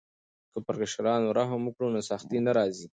که 0.53 0.59
پر 0.65 0.75
کشرانو 0.81 1.29
رحم 1.37 1.61
وکړو 1.65 1.93
نو 1.93 1.99
سختي 2.09 2.39
نه 2.45 2.51
راځي. 2.57 2.87